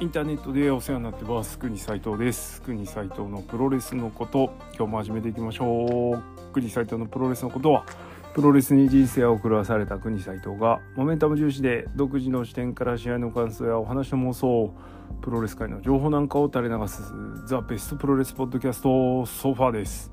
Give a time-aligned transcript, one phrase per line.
[0.00, 1.58] インターネットでお世話になってます。
[1.58, 2.62] 国斉藤です。
[2.62, 6.22] 国斉藤のプロレスのこと今日も始めていきましょう。
[6.52, 7.84] 国斉藤のプロレスのことは
[8.32, 14.72] プロレスに人生を狂わされた国斉藤がモメンタム重視で独自の視点から試合の感想やお話の妄想
[15.20, 17.02] プロレス界の情報なんかを垂れ流す
[17.48, 20.12] ザ・ベストプロレスポッドキャストソファーです。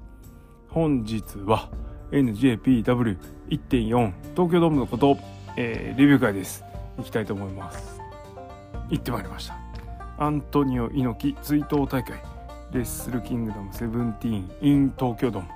[0.68, 1.70] 本日は
[2.10, 5.20] NJPW1.4 東京ドームのこと、
[5.58, 6.64] えー、レビュー会です。
[7.00, 8.02] いきたいと思います。
[8.90, 9.65] 行ってまいりました
[10.18, 12.22] アントニオ猪木追悼大会
[12.72, 15.50] レッスルキングダムセブンティーン in 東京ドーム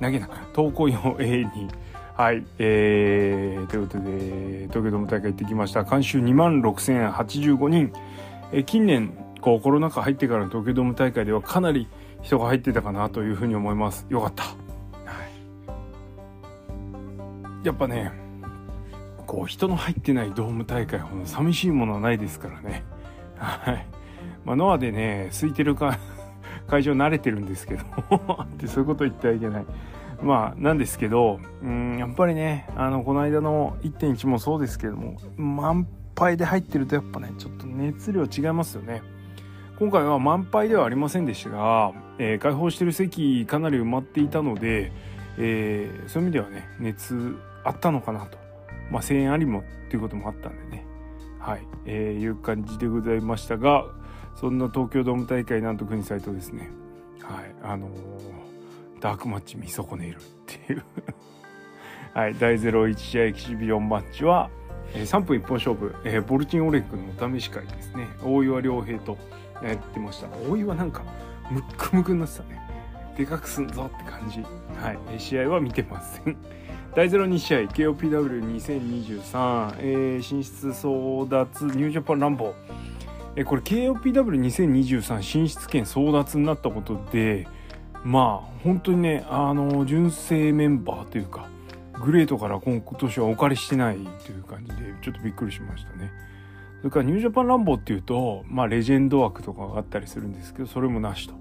[0.00, 1.68] 投げな東京用 A に
[2.16, 4.10] はい、えー、ということで
[4.68, 5.84] 東京ドーム大会行ってきました。
[5.84, 7.92] 監修2万6085人、
[8.52, 11.88] えー、近年こうコロナ禍入ってからの東京ドーム大会ではかなり
[12.20, 14.06] 人が入ってたかなというふうに思います。
[14.10, 14.50] よかった、は
[17.62, 18.12] い、やっぱね
[19.26, 22.84] こう人の入ってないドーム大会ほど寂しいものはないですからね。
[23.36, 23.99] はい。
[24.44, 25.98] まあ、ノアでね空いてるか
[26.66, 27.82] 会場慣れてるんですけど
[28.42, 29.64] ってそういうこと言ってはいけない。
[30.22, 39.02] まあなんですけどうんやっぱりねあのこの間の1.1もそうですけども満杯で入ってるとやっぱねちょっと熱量違いますよね。
[39.78, 44.92] 今回は満杯ではありませんでしたが、えー、開放してる席かなり埋まっていたので、
[45.38, 48.38] えー、そういう意味ではね熱あったのかなと。
[48.90, 50.84] まあ声援ありもっていうこともあったんでね。
[51.38, 53.86] はい、えー、いう感じでございましたが
[54.36, 56.70] そんな東京ドーム大会なんと国際とですね。
[57.22, 57.92] はいあのー、
[59.00, 60.82] ダークマッチ見損ねるっていう。
[62.14, 64.50] はい第01試合エキシビジョンマッチは、
[64.94, 68.08] えー、3分一本勝負、えー、ボルチンオレックのお試し会ですね。
[68.24, 69.16] 大岩良平と
[69.62, 70.28] やってました。
[70.48, 71.04] 大岩なんか
[71.50, 72.58] ムックムクになってたね。
[73.16, 74.40] でかくすんぞって感じ。
[74.40, 74.46] は
[74.92, 76.36] い試合は見てません。
[76.96, 82.54] 第02試合 KOPW2023、えー、進出争奪ニュージャパンランボー、
[83.36, 87.46] え、これ KOPW2023 進出権争奪になったことで
[88.04, 91.48] まあ本当にねあの純正メンバーというか
[92.04, 96.10] グレートから今年はお借りしてないという感じでちょっとびっくりしましたね。
[96.78, 101.34] それからニュージャパンランボーっていうとまあレジェンド枠とかがあったりするんですけどそれもなしと。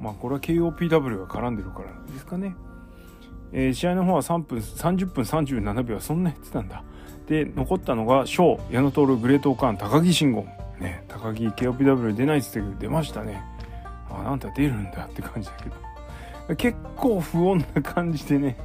[0.00, 2.54] まあこれは KOPW が絡んでるからですかね。
[3.52, 6.84] えー、試合の方は3分30分37秒はそんなやってたんだ。
[7.30, 10.44] で残ったのが翔矢野徹グレートオカーン高木慎吾。
[10.80, 13.40] ね高木 KOPW 出ないっつって出ましたね。
[14.10, 15.70] あなんだ出るんだって感じだけ
[16.48, 16.56] ど。
[16.56, 18.56] 結構不穏な感じでね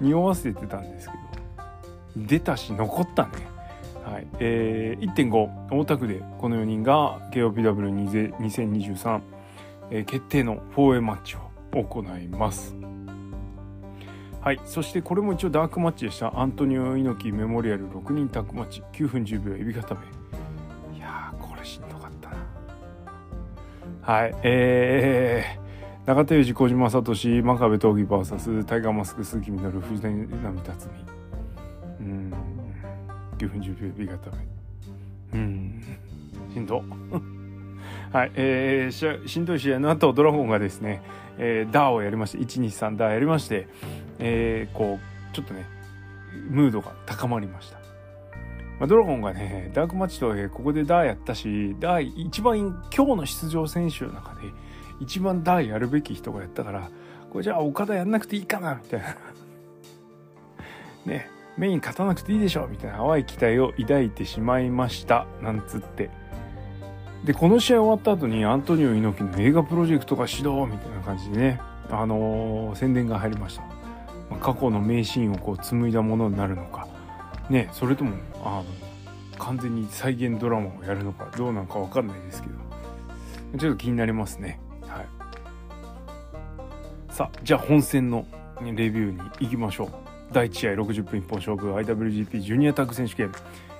[0.00, 1.12] 匂わせてたんですけ
[2.16, 2.26] ど。
[2.26, 3.32] 出たし残ったね。
[4.02, 4.26] はい。
[4.38, 9.20] えー、1.5大田区でこの4人が KOPW2023、
[9.90, 12.74] えー、決定の 4A マッチを行います。
[14.44, 14.60] はい。
[14.66, 16.38] そしてこれも一応ダークマッチでした。
[16.38, 18.82] アントニオ猪木メモリアル6人タッグマッチ。
[18.92, 20.98] 9分10秒エビ固め。
[20.98, 22.36] いやこれしんどかったな。
[24.02, 24.34] はい。
[24.42, 30.92] えー、中田裕二小島聡真壁闘技 VS タイガーマスク鈴木みのる藤波辰巳。
[32.00, 32.34] うん。
[33.38, 35.38] 9分10秒エビ固め。
[35.40, 35.82] うん。
[36.52, 36.84] しんど。
[38.12, 41.00] はい、えー、しんどい試合の後ドラゴンがですね、
[41.38, 43.68] えー、ダーをやりまして123ダーやりまして
[44.18, 45.66] えー、こうちょっとね
[46.48, 47.78] ムードが高まりました、
[48.78, 54.42] まあ、ドラゴンがねダークマッチとはいえここでダーやったしダー一番今日の出場選手の中で
[55.00, 56.90] 一番ダーやるべき人がやったから
[57.30, 59.16] これじゃあ岡田やんなくていいかなみたいな。
[61.04, 65.26] ねメイン勝たなくていいでしょみたいな淡い期待を抱いてしまいました。
[65.40, 66.10] なんつって。
[67.24, 73.62] でこの試合終わった後にアントニオ猪木の映画プロジェクトが始動みたいな感じでねあのー、宣伝が入りました。
[74.40, 76.88] 過去の名シーンをこう紡いだものになるのか。
[77.48, 78.64] ねそれともあの
[79.38, 82.54] 完全に再現ドラマをやるのかどうなのか分かんないですけど。
[83.58, 84.58] ちょっと気になりますね。
[84.86, 85.06] はい。
[87.10, 88.26] さあじゃあ本戦の
[88.60, 89.88] レビューに行きましょう。
[90.32, 93.32] 第1試合60分一本勝負 IWGP ジュニアタッグ選手権。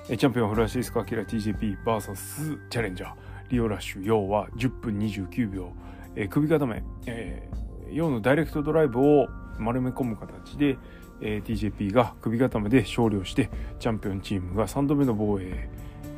[0.07, 3.24] チャンピオンフランシスコ・アキラ TJPVS チャレンジャー。
[3.49, 5.71] リオラッシュ要は10分29秒、
[6.15, 9.27] えー、首固め、えー、陽のダイレクトドライブを
[9.59, 10.77] 丸め込む形で、
[11.21, 13.49] えー、TJP が首固めで勝利をして
[13.79, 15.69] チャンピオンチームが3度目の防衛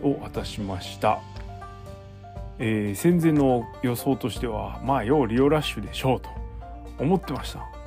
[0.02, 1.20] を果たしました、
[2.60, 6.30] えー、戦前の予想としてはまあ要リオラッシュでしょうと
[7.00, 7.78] 思ってました。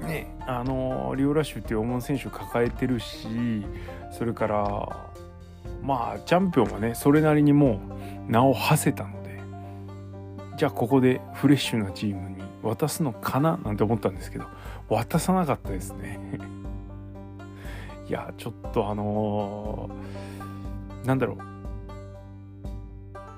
[0.00, 3.26] ねあのリオラッシュっていう重い選手抱えてるし
[4.10, 5.10] それから
[5.82, 7.80] まあチャンピオンはねそれなりにも
[8.15, 9.40] う名を馳せたので
[10.56, 13.58] じゃあここでフレッシュなチームに渡すのかな？
[13.58, 14.46] なんて思ったんですけど
[14.88, 16.18] 渡さなかったですね。
[18.08, 21.38] いやちょっとあのー、なんだろう。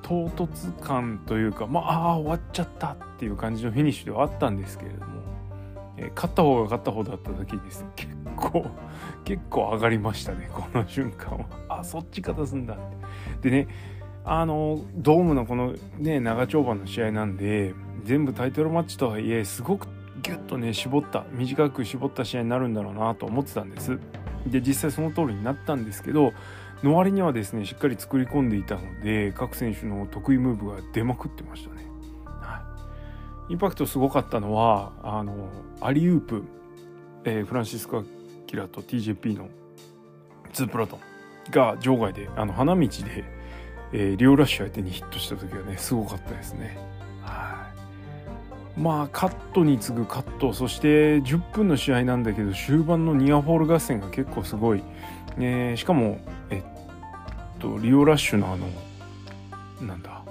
[0.03, 5.21] 唐突感というかまああ終わっちゃったっていう感じのフィニッシュではあったんですけれども、
[5.99, 7.85] えー、勝った方が勝った方だっただけです。
[7.95, 8.67] 結構
[9.25, 11.45] 結構上がりましたねこの瞬間は。
[11.69, 12.77] あそっち勝たすんだっ
[13.43, 13.51] て。
[13.51, 13.69] でね
[14.31, 19.89] あのドームのこのね長丁場の試合なんで全部タイトルマッチとはいえすごく
[20.23, 23.99] ギュッとね絞った短く絞った試合になるんだろうなと思ってたんです。
[24.47, 26.33] で実際その通りになったんですけど
[26.83, 31.87] の割にはですねしっかり作り込んでいたので各選手の得意ムーブが出まくってましたね、
[32.25, 32.63] は
[33.49, 35.49] い、インパクトすごかったのはあの
[35.81, 36.45] アリウープ、
[37.25, 38.05] えー、フランシスコ・
[38.47, 39.49] キラと TJP の
[40.53, 41.01] 2プラトン
[41.51, 43.38] が場外であの花道で、
[43.93, 46.79] えー、リオラッシュ相手にヒットした時はねすごかったですね。
[47.23, 47.71] は
[48.77, 48.81] い。
[48.81, 54.83] まあカットに次ぐカットそして10分の試合なんだけど終盤のニアフォール合戦が結構すごい。
[55.39, 56.21] えー、しかも
[56.51, 56.63] えっ
[57.61, 58.69] とリオラッシュのあの
[59.87, 60.23] なんだ？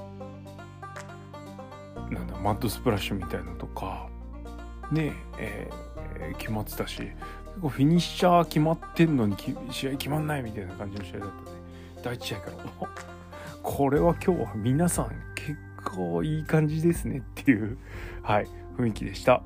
[2.09, 2.37] なんだ？
[2.37, 4.07] マッドスプラッシュみたいなとか
[4.91, 7.13] ねえー、決まってたし結
[7.61, 9.35] 構フィニッシャー決まってんのに
[9.71, 11.57] 試合決まんないみたいな感じの試合だったね。
[12.03, 13.16] 第1試合から。
[13.69, 17.77] これは今日は皆さん結構いい感じですねっていう
[18.23, 18.47] はい
[18.77, 19.43] 雰囲気でした。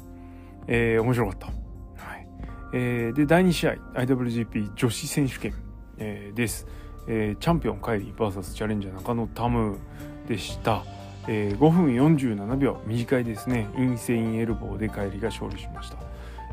[0.67, 1.47] えー、面白かった。
[1.47, 2.27] はい。
[2.71, 5.55] えー、で第2試合 IWGP 女子選手権、
[5.97, 6.67] えー、です、
[7.07, 9.79] えー、チャンピオンカイリー VS チャレンジャー中野タム
[10.27, 10.83] でした、
[11.27, 13.69] えー、5分47秒短いですね。
[13.75, 15.97] インセインエルボーでカイリーが勝利しました。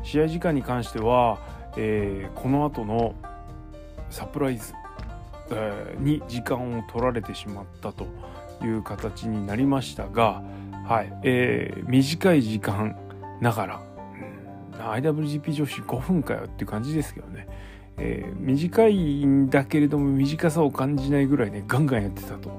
[0.03, 1.37] 試合時間に関しては、
[1.77, 3.13] えー、この後の
[4.09, 4.73] サプライズ、
[5.51, 8.07] えー、に時間を取られてしまったと
[8.63, 10.43] いう形になりましたが、
[10.85, 12.97] はいえー、短い時間
[13.41, 13.81] ながら
[14.73, 17.47] うん IWGP 女子5分かよっていう感じですけどね、
[17.97, 22.51] えー、短いんだけれども短さを感じないぐらいねガンガンやってたと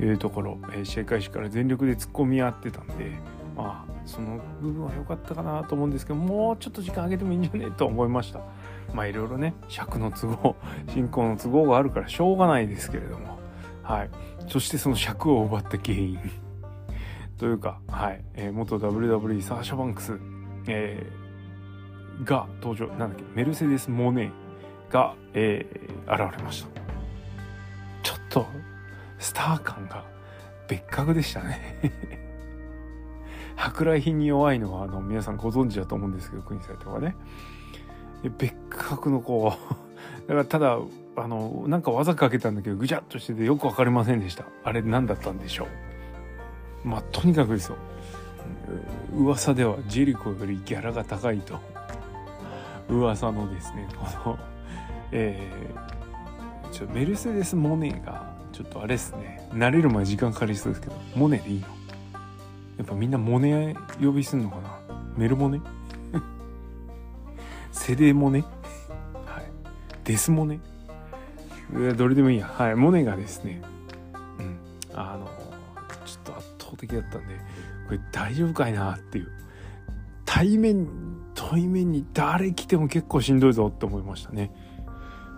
[0.00, 3.12] いうところ、え、試合開始から全力で突っ込み合ってたんで
[3.56, 8.40] まあその部分は良かったかなと思うんですけどもうちょっと時間上げてもいいんじゃねえと思いました。
[8.94, 10.56] まあいろいろね尺の都合
[10.92, 13.38] 進行の都合があるからしょうがないですけれども。
[13.82, 14.10] はい。
[14.46, 16.18] そしてその尺を奪った原因。
[17.38, 20.18] というか、はい、えー、元 WWE サーシャバンクス、
[20.66, 22.86] えー、が登場。
[22.94, 24.30] なんだっけメルセデス・モネ
[24.90, 26.80] が、えー、現れました。
[28.02, 28.46] ちょっと
[29.18, 30.04] スター感が
[30.68, 31.80] 別格でしたね。
[33.56, 37.16] 舶来品に弱いのはあの皆さんご存知だと思うんですけど国際とかね。
[38.28, 40.78] 別格のこう だからただ
[41.16, 44.44] あのなんか技かけたんだけどぐちゃっとしててよく分かりませんでした。
[44.64, 45.66] あれ何だったんでしょ
[46.84, 46.88] う。
[46.88, 47.76] まあとにかくですよ。
[49.14, 51.58] 噂ではジェリコよりギャラが高いと。
[52.88, 54.38] 噂のですねこの、
[55.12, 59.48] えー、ちょメルセデス・モネがちょっとあれですね。
[59.52, 61.66] 慣れるまで時間かかりそうですけどモネでいいの？
[62.78, 64.78] やっぱみんなモネ呼びすんのかな？
[65.16, 65.60] メルモネ？
[67.80, 68.40] セデモネ？
[69.24, 69.50] はい。
[70.04, 70.60] デスモネ？
[71.96, 72.46] どれでもいいや。
[72.46, 72.76] はい。
[72.76, 73.62] モネがですね
[74.38, 74.58] うん。
[74.94, 75.26] あの
[76.04, 77.34] ちょっと圧倒的だったんで
[77.86, 79.28] これ大丈夫かいなっていう。
[80.26, 80.86] 対面
[81.34, 84.52] 対面に誰来ても結構しんどいぞって思いましたね。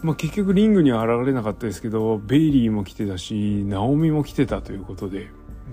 [0.02, 5.28] まあ、結局リングには現れなかったですけど、ベイリーも来てたし、ナオミも来てたということで、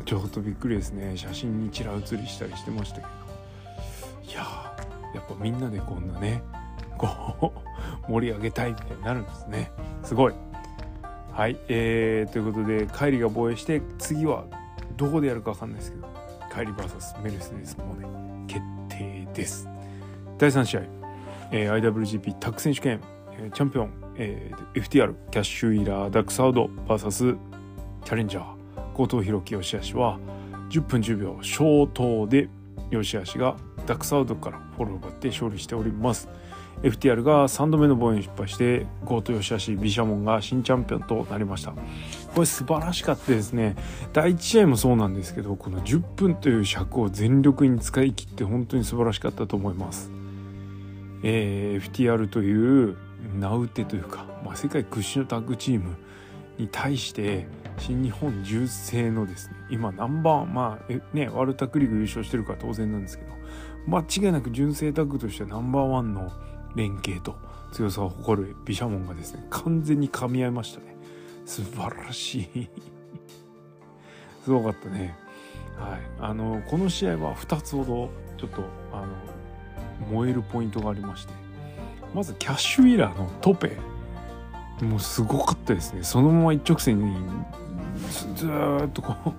[0.06, 1.18] ちょっとびっくりですね。
[1.18, 3.08] 写真にちら写りしたりしてましたけど。
[4.32, 4.42] いや
[5.16, 6.44] やっぱみんなでこんなね、
[7.00, 7.54] こ
[8.08, 9.72] う、盛り上げたいみたいになるんですね。
[10.04, 10.34] すごい。
[11.32, 14.44] はい、えー、ということで、カイリが防衛して、次は
[14.98, 16.08] どこでやるかわかんないですけど、
[16.52, 18.08] カイリ VS メルセデスもね、
[18.48, 19.70] 決定です。
[20.38, 20.82] 第3試合、
[21.52, 23.00] えー、IWGP タッグ選手権、
[23.34, 27.38] えー、チャンピオン、えー、FTR キャッシュイーラーダックサウド VS
[28.04, 28.94] チャレンジャー。
[28.94, 30.20] 後藤弘樹吉橋は
[30.70, 31.38] 10分10秒。
[31.42, 32.50] 消灯で
[32.92, 36.28] 吉橋がダックサウドからフォローを奪って勝利しております。
[36.82, 41.72] FTR が3度目の防衛に失敗してゴート吉橋ビシャモンが新チャンピオンとなりました。
[41.72, 43.76] これ素晴らしかったですね。
[44.14, 50.12] 第1試合もそうなんですけどこの10分という尺を全力に使い切って本当に素晴らしかったと思います。
[51.24, 52.98] えー、FTR という
[53.38, 55.98] 名うてというか、まあ、世界屈指のタッグチーム
[56.58, 63.32] に対して新日本重生のですね今ナンバーまあねワールドタッグリーグ優勝してるから当然なんですけど
[63.88, 66.32] 間違いなく純正タッグとしてナンバーワンの
[66.76, 67.36] 連携と
[67.72, 70.96] 強さを誇る毘沙門がですね完全に噛み合いましたね。
[71.46, 72.70] 素晴らしい。
[74.44, 75.16] すごかったね。
[75.78, 76.00] はい。
[76.20, 79.08] あのこの試合は2つほどちょっとあの
[80.12, 81.34] 燃えるポイントがありまして。
[82.14, 83.78] まずキャッシュウィラーのトペ。
[84.82, 86.04] もうすごかったですね。
[86.04, 87.16] そのまま一直線に
[88.36, 89.34] ずっとこう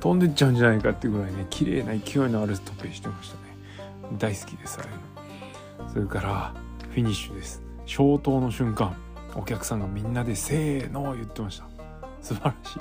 [0.00, 3.40] 飛んでっちゃうんじゃないかっていうぐらいね綺麗な勢いのあるトペしてましたね。
[4.18, 5.09] 大好きですああいうの。
[5.92, 6.54] それから
[6.90, 7.62] フィニッシュです。
[7.86, 8.96] 消灯の瞬間。
[9.34, 11.66] お客さんがみんなで「せーの」言ってました。
[12.20, 12.78] 素晴らしい。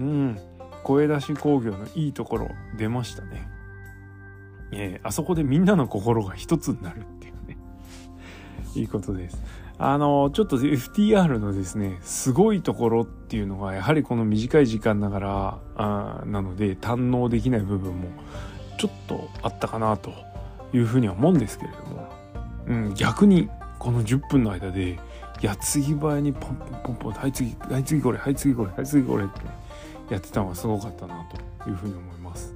[0.00, 0.38] うん。
[0.82, 3.48] 声出し工業のいいところ出ましたね。
[4.72, 7.58] えー、あそこでみんなの心が一つになるっていうね。
[8.74, 9.42] いいことです。
[9.78, 18.08] あのちょっと FTR のですねすごいところっていうのがやはりこの短い時間ながらあなので堪能できない部分も
[18.78, 20.12] ちょっとあったかなと
[20.76, 22.08] いうふうには思うんですけれども、
[22.66, 24.98] うん、逆にこの10分の間で
[25.40, 31.24] 矢継ぎ早にポンポンポンポンはい次はい次これはい次これはい次これってやってたのがすごかったな
[31.62, 32.54] というふうに思います。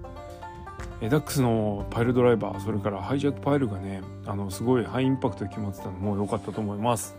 [1.00, 7.16] ダックスのパイルドライバーそれからハイジャックパイルがねあのすごいハイインパクトで決まってたのも良かったと思います。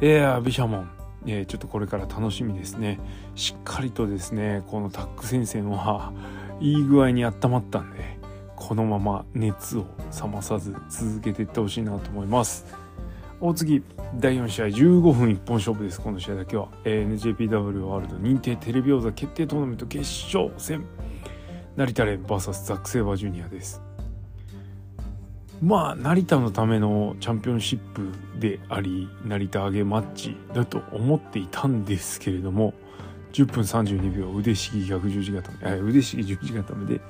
[0.00, 0.90] えー、ビシャモン。
[1.26, 2.98] えー、ちょっとこれから楽しみですね。
[3.34, 6.14] しっかりとですねこのタック戦線は
[6.60, 8.19] いい具合に温まったんで
[8.60, 9.86] このまま熱を
[10.22, 12.66] 冷まさず続けていってほしいなと思います。
[13.40, 13.82] お次
[14.16, 16.00] 第4試合15分一本勝負です。
[16.00, 20.84] この試合だけは、えー、NJPW ワールド認定テレビ王座決定トーナメント決勝戦。
[21.74, 23.80] 成田蓮 VS ザック・セイバージュニアです。
[25.62, 32.72] まあ成田のためのチャンピオンシップであり成田上げマッチだと思っていたんですけれども
[33.32, 37.00] 10分32秒腕しぎ逆十字固め腕しぎ十字固めで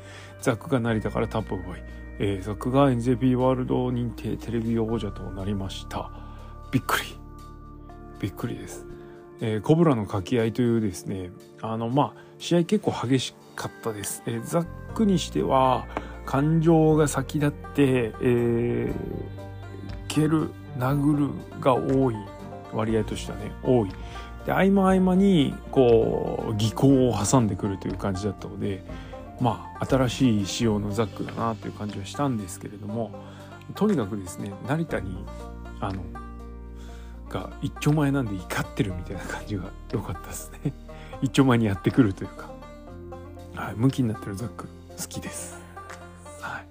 [0.40, 1.84] ザックが成田からタップを奪い、
[2.18, 6.10] えー、ザックが NJP ワールド認定テレビ王者となりました。
[6.70, 7.16] びっくり。
[8.20, 8.86] びっくりです、
[9.40, 11.30] えー、コブラの掛け合いというですね
[11.62, 15.86] あのまあ試合結構激しかったです、えー、ザックにしては
[16.26, 18.94] 感情が先立って、えー、
[20.08, 22.16] 蹴る殴るが多い。
[22.72, 23.90] 割合としてはね多い。
[24.46, 28.84] で合間合間にこう技巧を挟んでくるという感じだったので
[29.40, 33.12] まあ新しい仕様のザックだなという感じはしたんですけれども
[33.74, 35.24] とにかくですね成田に
[35.80, 36.02] あの
[37.30, 40.72] が一丁前なんで怒ってるみたいな感じが良かったですね。
[41.22, 42.50] 一丁前にやってくるというか、
[43.54, 45.60] はい、向きになってるザック好きです。
[46.40, 46.66] はい。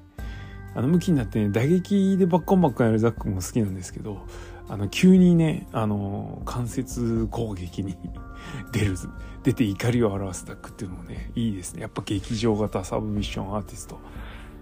[0.76, 4.26] あの向きになってね打撃でバッコンバッコンやるザックも好きなんですけど
[4.70, 7.98] あの急にねあの関節攻撃に
[8.72, 8.96] 出る
[9.44, 11.82] 出て怒りを表すタックっていうのもねいいですね。
[11.82, 14.00] やっぱ劇場型サブミッションアーティスト。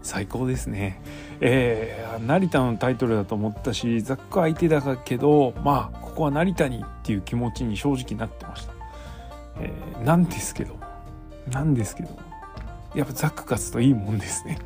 [0.03, 1.01] 最高ですね。
[1.41, 8.73] えー、成田のタイトルだと思ったしザック相手だけどまあここは成田にっていう気持ちに正直なってました、
[9.59, 10.77] えー、なんですけど
[11.51, 12.09] なんですけど
[12.95, 14.59] やっぱザック勝つといいもんですね。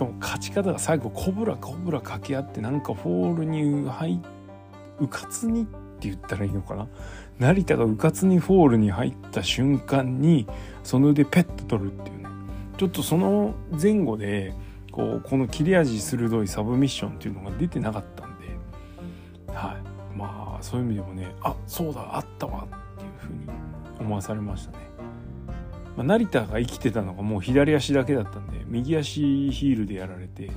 [0.00, 4.18] かも勝ち方が最後コブラコブラ掛け合ってなんかフォールに入っ
[5.00, 6.86] うかつにって言ったらいいのかな？
[7.38, 10.46] 成田がうかつにフォールに入った瞬間に
[10.82, 12.26] その腕ペッと取るっていうね。
[12.76, 14.54] ちょっとその前後で
[14.92, 18.48] こうこの切れ味鋭いサブミッションっていうのが出てなかったんで。
[19.54, 20.16] はい。
[20.16, 23.48] まあそういう意味でもねあそうだあったわっていうふうに
[24.00, 24.89] 思わされましたね。
[26.00, 30.50] まあ、成田が生きてたのがもう左足だけだったんで右足ヒールでやられて、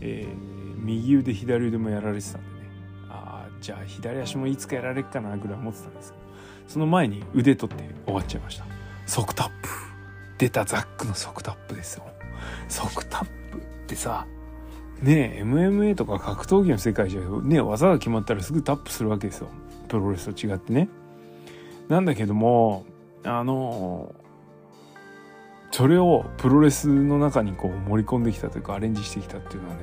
[0.00, 2.70] えー、右腕左腕もやられてたんでね。
[3.10, 6.24] ああじゃあ左足もいつかやられっかなぐらい思ってたんですけど
[6.68, 8.64] その前に腕取って終わっちゃいました。
[9.04, 9.68] 即タップ。
[10.38, 12.06] 出たザックの即タップですよ。
[12.68, 14.26] 即タップってさ
[15.02, 19.48] ねえ MMA とか格闘技の世界じゃね技が決まったらすぐタップするわけですよ。
[19.88, 20.88] プロレスと違ってね。
[21.90, 22.86] なんだけども
[23.22, 24.14] あの
[25.72, 29.80] それをプロレスの中にこう盛り込んできたというかアレンジしてきたっていうのはね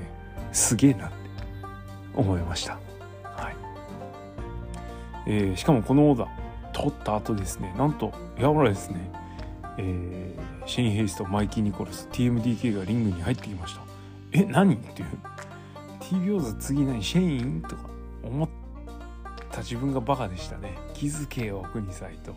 [0.53, 1.15] すげえなって
[2.15, 2.79] 思いました、
[3.23, 3.55] はい。
[5.25, 6.29] えー、しかもこのオーダー
[6.73, 9.11] 取った後ですねなんとやばらですね、
[9.77, 13.81] えー、シェイン・ヘイスとマイキー・ニコルス TMDK がリングに入ってきました。
[14.31, 15.07] え何っていう。
[16.01, 17.89] TBO 座次何シェインとか
[18.23, 18.49] 思っ
[19.51, 20.77] た自分がバカでしたね。
[20.93, 22.35] 気づけよ国際と。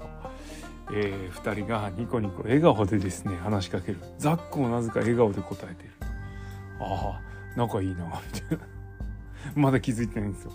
[0.91, 3.99] えー、2人がニコニコ笑顔でですね話しかける。
[4.19, 5.93] ザックもなぜか笑顔で答えている。
[6.81, 7.21] ああ
[7.57, 8.65] 仲いいなみたいな。
[9.55, 10.53] まだ気づいてないんですよ、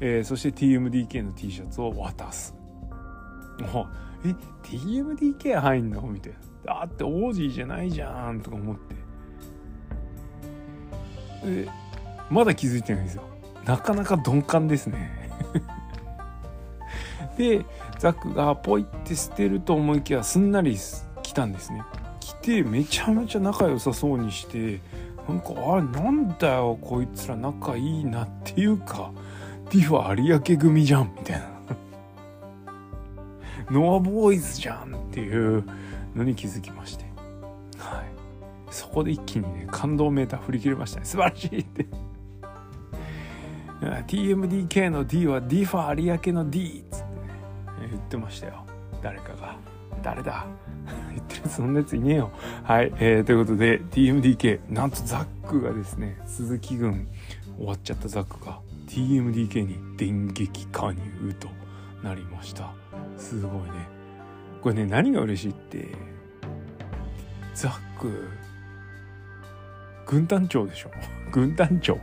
[0.00, 2.54] えー、そして TMDK の T シャツを渡す。
[3.72, 3.88] も
[4.24, 6.02] うえ TMDK 入んの？
[6.02, 6.32] みたい
[6.64, 6.80] な。
[6.80, 8.96] だってオージーじゃないじゃんとか思って。
[11.44, 11.68] え
[12.30, 13.22] まだ気づいてないんですよ。
[13.66, 15.23] なかなか鈍感ですね。
[17.36, 17.64] で
[17.98, 20.76] ザックがポイって捨てると思いきやすんなり
[21.22, 21.82] 来たんですね。
[22.20, 24.80] 来てめちゃめちゃ仲良さそうにして
[25.28, 29.10] なんかあれなんだよこいつら仲いいなっていうか
[29.70, 31.54] ティファ有明組じゃんみたいな。
[33.70, 35.64] ノアボーイズじゃんっていう
[36.14, 37.04] のに気づきまして、
[37.78, 38.04] はい、
[38.70, 41.06] そこで一気にね感動メーター振り切れましたね。
[41.06, 41.86] 素晴らしいって。
[44.06, 47.03] TMDK の D は D ファ有明の D っつって。
[47.88, 48.64] 言ってましたよ。
[49.02, 49.56] 誰かが。
[50.02, 50.46] 誰だ？
[51.14, 51.48] 言ってる。
[51.48, 52.30] そんなやついねえよ。
[52.62, 57.06] はい、えー、ということで TMDK なんとザックがですね鈴木軍
[57.56, 61.48] 終わっちゃったザックが TMDK に電撃加入と
[62.02, 62.72] なりました。
[63.16, 63.88] すごいね。
[64.60, 65.88] これね何が嬉しいって
[67.54, 68.28] ザック
[70.06, 70.90] 軍団長でしょ。
[71.30, 71.98] 軍団長。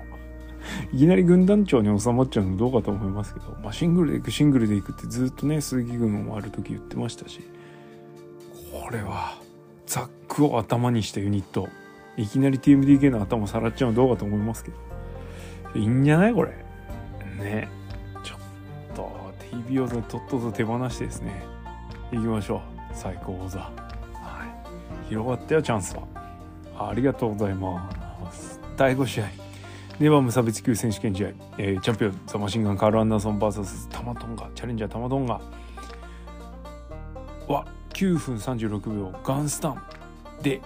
[0.94, 7.41] いきなり軍団長に収まっちゃうのどうかと思いますけど、まあ、シングルで行くシングルで行くってずっとね鈴木軍もある時言ってましたし
[8.72, 9.39] これは
[9.86, 11.68] ザックを頭にしたユニット
[12.18, 14.91] いきなり TMDK の頭さらっちゃうのどうかと思いますけど
[15.75, 16.51] いいんじゃないこれ。
[17.39, 17.70] ね。
[18.24, 18.39] ちょっ
[18.96, 21.44] と TBO でとっとと手放してですね。
[22.12, 22.62] 行きましょう。
[22.94, 23.60] 最高座。
[23.60, 23.72] は
[25.06, 25.08] い。
[25.08, 26.03] 広がったよチャンスは。
[26.77, 27.89] ありがとうございま
[28.32, 28.60] す。
[28.75, 29.40] 第5試合。
[30.01, 31.27] ネバー無差別級選手権試合、
[31.60, 34.50] えー、チャンピオンザ・マシンガンカール・アンダーソン VS タマトンガ。
[34.55, 35.39] チャレンジャータマトンガ。
[37.48, 39.84] は9分36秒ガンスタン
[40.41, 40.60] で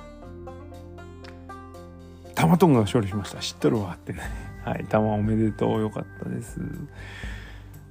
[2.34, 3.40] タマトンガが勝利しました。
[3.40, 4.22] 知っとるわってね。
[4.64, 5.82] はいタマおめでとう。
[5.82, 6.62] よかったです。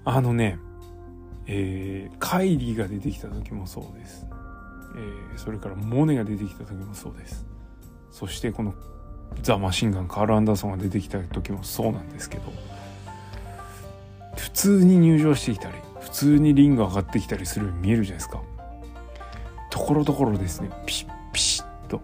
[0.06, 0.58] あのね
[1.46, 4.26] えー、カイリーが出てきた時もそうです、
[4.96, 7.44] えー、それからモネが出てきた時もそうです。
[8.10, 8.72] そしてこの
[9.42, 12.52] ザ・マシンガンカール・アンダーソンが出てきた時もそうなんですけど
[14.36, 18.40] 普通に入場してきたり普通にリング上がってきたりするように見えるじゃないですか。
[19.70, 22.00] ところどころですねピシッピシッと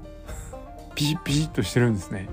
[0.97, 2.29] ピシッピシッとしてるんですね。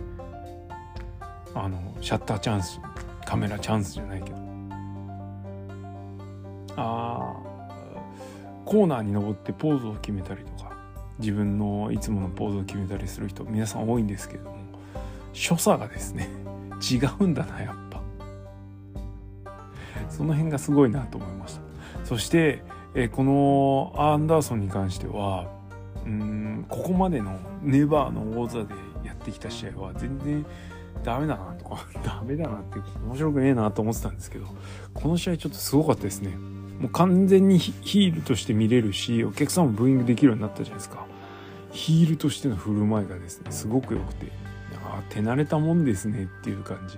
[1.53, 2.79] あのシャッターチャンス
[3.25, 4.37] カメラチャンスじゃないけど。
[6.77, 7.35] あ
[8.65, 10.77] コーナーに登ってポーズを決めたりとか
[11.19, 14.57] 自分のいつものポーズを決めたりする人皆さん多いんですけども
[15.37, 16.29] 所作がですね
[16.81, 18.01] 違うんだなやっぱ。
[20.09, 21.61] その辺がすごいなと思いました。
[22.05, 22.63] そして、
[22.95, 25.47] えこのアンダーソンに関しては
[26.05, 28.73] うんここまでのネバーの王座で
[29.03, 30.45] やってきた試合は全然
[31.03, 34.47] ダメだなとか ダメだなって面白くねえなと思ってたんですけど
[34.93, 36.35] この試合ちょっとすごかったですね。
[36.79, 41.05] もう完全にヒールとして見れるしお客さんもブーイングできるようになったじゃないですか。
[41.71, 44.46] ヒールとしての振る舞いがですねすごく良くて。
[44.99, 46.97] あ手慣れたもんですねっていう感じ。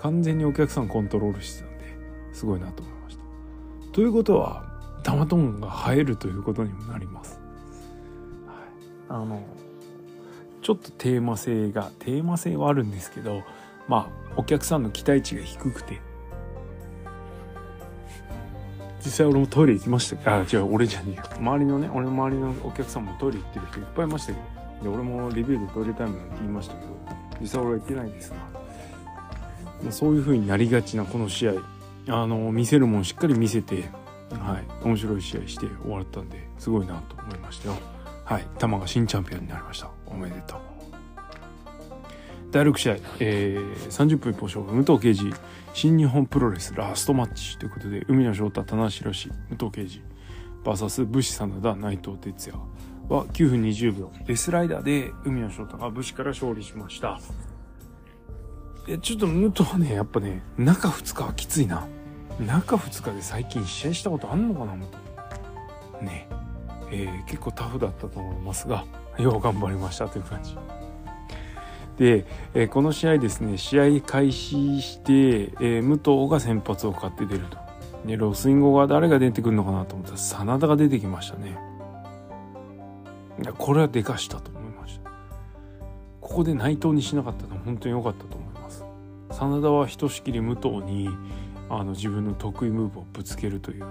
[0.00, 1.84] 完全にお客さんコントロールしてたんで
[2.32, 3.92] すごいなと思いました。
[3.92, 4.64] ということは
[5.02, 7.40] タマトンが映えるということにもなります、
[8.46, 9.42] はい、あの
[10.62, 13.42] ちょっとテーマ性がテーマ性はあるんですけど
[13.88, 16.00] まあお客さんの期待値が低くて。
[19.04, 21.24] 実際俺もトイレ行きましたあ違う俺じゃねえよ。
[21.36, 26.92] 周りのね俺の周りのお客さんもトイレ行ってる人いっぱいいましたけどで俺もレビューでトイレタイムなんて言いましたけど
[27.40, 31.52] 実際俺は行ってないですが、まあ、そういう風になりがちなこの試合。
[32.08, 33.88] あの見せるもんしっかり見せて
[34.38, 34.64] はい。
[34.84, 37.76] 面白い試合して終わったんですごいなと思いましたよ。
[38.24, 38.46] はい。
[38.58, 39.90] 玉が新チャンピオンになりました。
[40.06, 40.58] おめでとう。
[42.50, 45.32] 第6試合、えー、30分一本勝負武藤敬司。
[45.74, 50.02] 新日本プロレスラストマッチということで海野翔太棚橋宏武藤敬司。
[50.64, 52.58] VS 武士真田内藤哲也。
[53.08, 54.12] は9分20秒。
[54.26, 57.20] デスライダーで海野翔太が武士から勝利しました。
[58.88, 61.86] えちょっと武藤はねやっぱね中2日はきついな。
[62.40, 66.28] 中2日で最近試合したことあんのかな武藤ね。
[66.90, 68.84] えー、結構タフだったと思いますが
[69.18, 70.56] よう頑張りましたという感じ。
[71.98, 77.58] で、えー、この試合ですね試合開始して、えー、武藤が先発を買って出ると。
[78.06, 81.56] でロスインゴが誰が出てくるのかなと思ったら真田が出てきましたね。
[83.50, 85.10] これはでかしたと思いました。
[86.20, 88.84] ここで内藤にしなかったのは本当に良かったと思います。
[89.30, 91.08] 真田はひとしきり武藤に
[91.68, 93.86] あの自分の得意ムーブをぶつけるという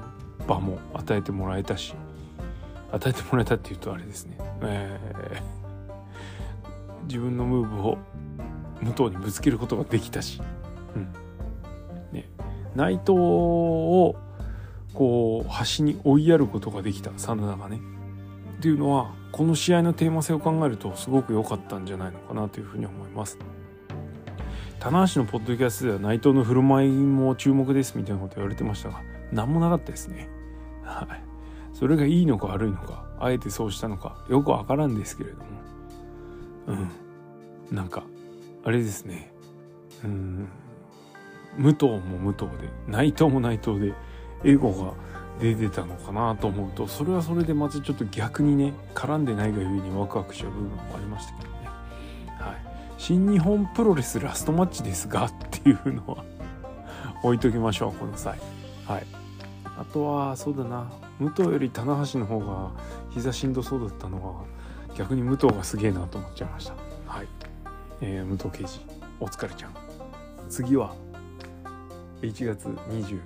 [0.48, 1.96] 場も与えてもらえたし
[2.92, 7.98] 与えてもらえたっていうとあれですね、えー、自分のムーブを
[8.84, 10.42] 武藤にぶつけることができたし、
[10.96, 11.14] うん。
[12.12, 12.28] ね、
[12.76, 14.16] 内藤を
[14.94, 17.80] こう端に追いやることができた真田がね。
[18.62, 23.40] っていうのはこの試合のテーマ性を考えるとすごく良かったんじゃないのかなというふうに思います。
[24.80, 30.30] 棚橋のポッドキャストでは内藤の振る舞いも注目ですみたいなこと言われてましたが何もなかったですね。
[30.84, 31.24] はい。
[31.74, 35.44] それがいいのか悪いのかあえてそうしたのかよくわからんですけれども
[36.68, 36.74] う
[37.74, 38.04] んなんか
[38.64, 39.34] あれですね
[40.04, 40.48] うん
[41.58, 43.96] 武藤も武藤で内藤も内藤で
[44.44, 44.94] エゴが
[45.40, 51.58] 出てたのかなと思うとそれはそれでまずちょっと逆にね絡んでないがゆえにワクワクしちゃう部分もありましたけどね。
[52.40, 52.56] はい、
[52.98, 56.24] 新日本プロレスラストマッチですがっていうのは
[57.24, 58.40] 置いときましょうこの際。
[58.88, 59.06] はい、
[59.66, 62.72] あとはそうだな武藤より棚橋の方が
[63.12, 64.44] 膝しんどそうだったのは
[64.96, 66.74] 逆に武藤がすげえなと思っちゃいました。
[67.08, 67.28] はい、
[68.02, 68.80] えー、武藤刑事
[69.20, 69.76] お疲れちゃん
[70.50, 70.96] 次は
[72.22, 73.20] 1月22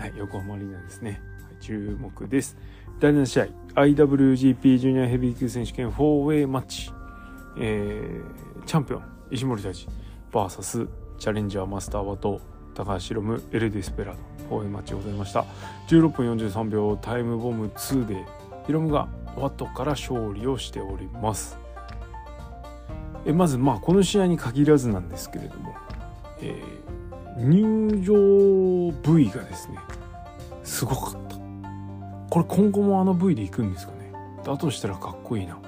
[0.00, 1.20] はい、横浜リーナですね。
[1.44, 2.56] はい、注目です。
[3.00, 6.90] 第7試合、IWGP ジュニアヘビー級選手権 4way マッチ。
[7.58, 9.88] えー、チャンピオン、石森大治、
[10.32, 12.40] VS チャレンジャーマスターワト、
[12.74, 14.16] 高橋ロム、エルディスペラー
[14.48, 15.44] ド、4way マッチございました。
[15.88, 18.24] 16分43秒タイムボム2で、
[18.64, 21.58] ヒロムがワットから勝利をしております。
[23.26, 25.74] えまず、まあ、この試合に限らずなんですけれども、
[26.40, 26.89] えー、
[27.40, 29.78] 入場部位がですね、
[30.62, 31.36] すごかった。
[32.30, 34.12] これ今後もあの V でいくんですかね。
[34.44, 35.58] だとしたらかっこいいな。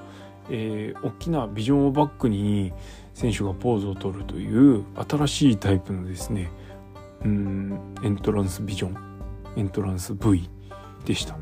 [0.50, 2.72] えー、大きなビジョンをバックに
[3.14, 6.50] 選手がポーズを取るという新しいタイプのですね
[7.24, 8.96] うんエントランスビジョン
[9.56, 10.48] エントランス V
[11.04, 11.34] でした。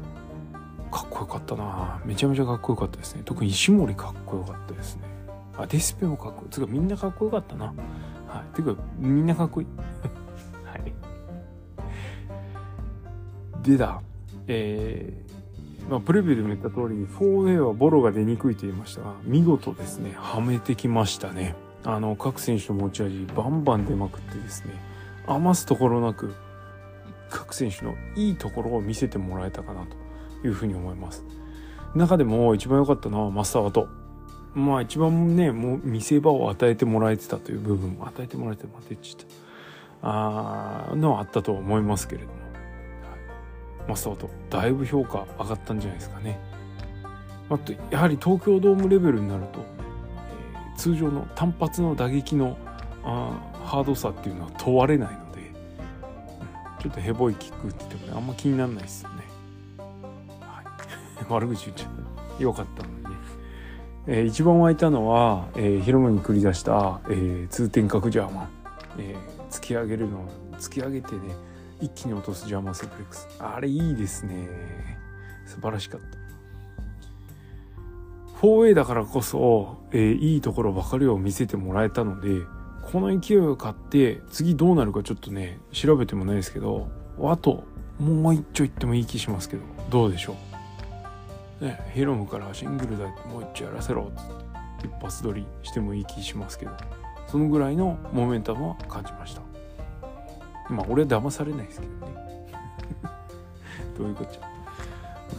[0.91, 2.01] かっこよかったな。
[2.05, 3.23] めちゃめちゃかっこよかったですね。
[3.25, 5.03] 特に石森かっこよかったですね。
[5.57, 6.51] あデスペもかっこいい。
[6.51, 7.67] つかみんなかっこよかったな。
[7.67, 7.73] は
[8.53, 8.55] い。
[8.55, 9.67] ていうかみんなかっこいい。
[13.63, 14.01] でだ、
[14.47, 21.55] えー、まあ、プレビューでも言った通りに 4A はボロが出にくいと言いましたが、見事ですね、はめてきましたね。
[21.85, 24.75] あの、各選手の持ち味バンバン出まくってですね、
[25.27, 26.35] 余すところなく、
[27.29, 31.25] 各選手のいいところを見せてもらえたかなというふうに思います。
[31.95, 33.89] 中でも一番良かったのはマスターワト。
[34.55, 39.25] まあ一番ね、もう見せ場を与えてもらえてたという部分も与えてもらえて、まてちった。
[40.03, 42.50] あーのはあったと思いますけれども。
[43.91, 46.39] マスターとだいぶ評価上がったんじゃないですかね。
[47.51, 52.57] あとやはり東京ドームレベルになると、えー、通常の単発の打撃の
[53.03, 59.17] あハードさっていうのは問われないので、うん、ちょっとヘボいキックって言ってもねあんま気にならないですよね。
[60.41, 60.65] はい、
[61.29, 63.11] 悪口言っちゃったよかったのにね。
[64.07, 68.49] えー、一番湧いたのは、えー、広間に繰り出した、えー、通天閣ジャーマン、
[68.99, 71.21] えー、突き上げるの突き上げてね
[71.81, 73.29] 一気に落とすジャーマンスープレックス。
[73.39, 74.49] あれいいですね。
[75.47, 76.21] 素晴らしかった。
[78.41, 82.41] 4A だからこそ、えー、いいところばかりを見せてもらえたので
[82.91, 86.89] この勢いを買って次どうなるかちょっとね調べてもないですけど
[87.23, 87.65] あと
[87.99, 90.37] もう一丁いってもいい気しますけどどうでしょ
[91.61, 91.65] う。
[91.65, 94.25] ねヒロムからシングルだってもう一丁やらせろっつっ
[94.81, 96.73] て一発撮りしてもいい気しますけど
[97.27, 99.50] そのぐらいのモメンタムは感じました。
[100.71, 102.13] まあ俺は騙されないですけどね。
[103.99, 104.51] どういうことちゃ。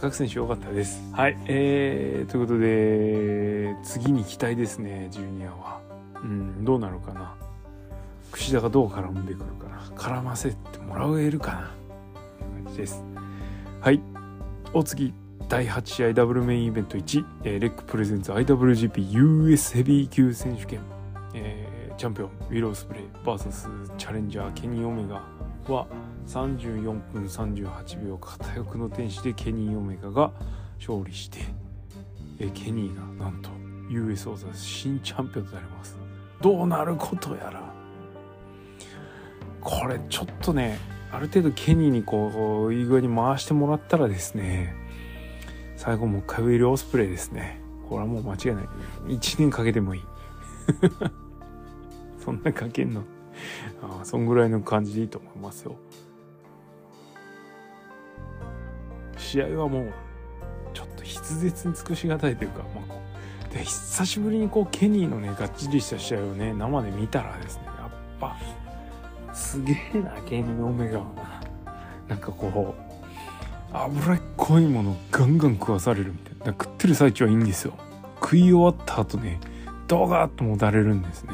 [0.00, 1.00] 各選手良かったです。
[1.12, 1.38] はい。
[1.46, 5.80] えー、ということで次に期待ですねジュニアは。
[6.22, 7.34] うんどうなるかな。
[8.32, 9.82] 櫛田がどう絡んでくるかな。
[9.96, 11.58] 絡ませてもらえるかな。
[12.64, 13.04] 感じです。
[13.80, 14.00] はい。
[14.72, 15.12] お次
[15.48, 20.80] 第8試合ダブルメインイベント1、えー、レックプレゼンツ IWGPUS ヘビー級選手権、
[21.34, 21.71] えー
[22.02, 25.22] チャンピオンウィロースプレイ VS チャレンジャーケニー・オメガ
[25.72, 25.86] は
[26.26, 30.32] 34分38秒片翼の天使でケニー・オメガが
[30.80, 31.38] 勝利して
[32.40, 33.50] えケニーがなんと
[33.88, 35.96] US 王座新チャンピオンとなります。
[36.40, 37.72] どうなることやら。
[39.60, 40.80] これちょっとね
[41.12, 44.74] ある程度ケニーにこういい具合に回してもらったらですね
[45.76, 47.60] 最後もう一回ウィル・オスプレイですね。
[47.88, 48.68] これはもう間違いない。
[49.06, 50.02] 1年かけてもいい。
[52.24, 53.02] そんなかけんの？
[53.82, 55.76] ああそんぐらいの感じでいいと思いますよ。
[59.16, 59.92] 試合はもう
[60.74, 62.82] ちょっと筆舌に尽くしがたいというか、ま
[63.46, 68.36] あ、で久しぶりにこうケニーのねがっちりした試合をね生で見たらですねやっぱ
[69.34, 71.42] すげえなケニーの・オメガはな。
[72.08, 76.46] なんかこう脂っこいものガンガン食わされるみたいな。
[76.46, 77.72] 食ってる最中はいいんですよ。
[78.20, 79.40] 食い終わった後ね
[79.88, 81.32] ドガーッともたれるんですね。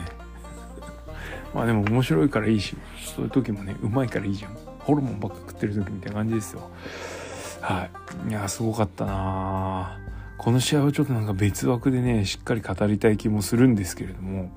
[1.59, 4.57] まあでも面白いからいいしそういう時もねうまいからいいじゃん。
[4.79, 6.71] ホルモンばっか食ってる時みたいな感じですよ。
[7.61, 7.89] は
[8.27, 8.31] い。
[8.31, 9.99] いやすごかったな。
[10.37, 14.53] この試合はちょっとなんか別枠でねしっかり語りたい気もするんですけれども。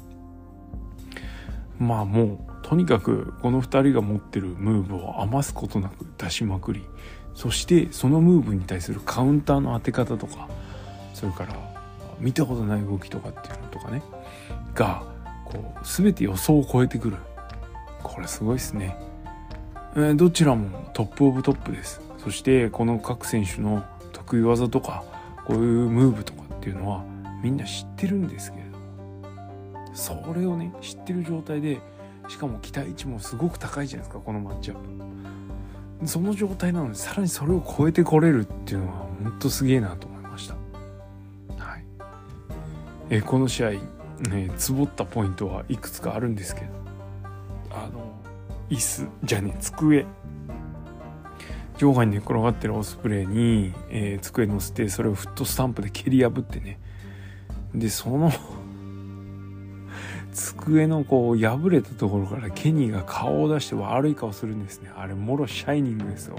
[1.79, 6.83] まあもうとにかくこの2人が持ってるムーブを余すことなく出しまくり。
[7.33, 10.49] そしてそのムーブに対するカウンターの当て方とか
[11.15, 11.55] それから
[12.19, 14.03] 見たことない動きとかっていうのとかね。
[14.75, 15.10] が
[15.51, 17.17] こう全て予想を超えてくる。
[18.03, 18.97] これすごいですね。
[19.95, 22.01] えー、どちらも top of top です。
[22.17, 25.03] そしてこの各選手の得意技とか
[25.45, 27.03] こういうムーブとかっていうのは
[27.43, 28.71] みんな知ってるんですけれど
[29.93, 31.79] それをね知ってる状態で
[32.29, 36.07] しかも期待値もすごく高いじゃないですかこのマッチアップ。
[36.07, 40.55] その状態なのにさらにそれを超えてこれるっていうのは本当すげえなと思いました。
[41.63, 41.85] はい。
[43.09, 43.71] えこの試合
[44.29, 46.67] ねつぼったポイントはいくつかあるんですけど。
[47.71, 48.11] あの
[48.69, 50.05] 椅子じゃね机。
[51.77, 56.79] 場外に寝転がってるオスプレイに、えー、机乗せてそれをフットスタンプで蹴り破ってね。
[57.73, 58.31] でその
[60.31, 64.91] 机のこう破れたところからケニーが顔を出して悪い顔するんですね。
[64.95, 66.37] あれもろシャイニングですよ。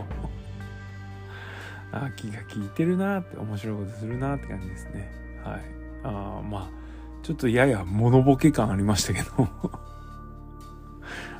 [1.91, 5.11] あ気が利いてるなって面白いことするなって感じですね。
[5.43, 5.61] はい。
[6.05, 6.82] あまあ
[7.23, 9.49] ちょっとやや物ボケ感ありましたけど。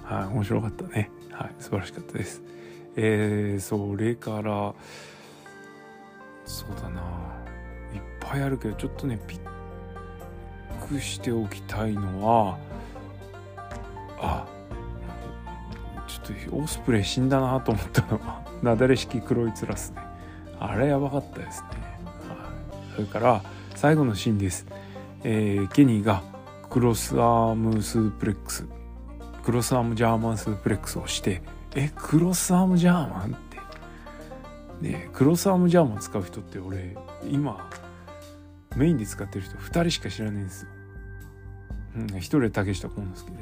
[0.05, 1.11] はい面白かったね。
[1.31, 2.43] はい素晴らしかったです。
[2.97, 4.75] えー、それから
[6.45, 7.01] そうだな。
[7.95, 9.41] いっぱいあるけどちょっとねピッ
[10.89, 12.59] クしておきたいのは
[14.21, 14.47] あ
[16.07, 20.03] ちょっとオスプレイ死んだなと思ったのはなだれ式黒いツラスね。
[20.61, 21.69] あれやばかったですね、
[22.29, 22.35] は
[22.93, 23.43] い、それから
[23.75, 24.65] 最後のシーンです、
[25.25, 26.23] えー、ケニーが
[26.71, 28.67] クロスアームスープレックス
[29.45, 31.43] クロスアームジャーマンスープレックスをして
[31.75, 33.39] えクロスアームジャーマンっ
[34.81, 36.97] てねクロスアームジャーマン使う人って俺
[37.29, 37.69] 今
[38.77, 40.69] メインで使ってる人2人しか知らないんですよ。
[41.97, 43.37] うん、1人は竹下幸之助で